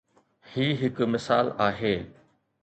[0.53, 1.95] هي هڪ مثال آهي.